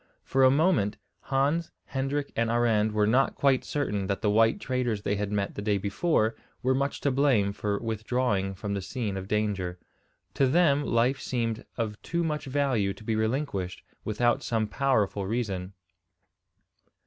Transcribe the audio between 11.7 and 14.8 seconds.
of too much value to be relinquished without some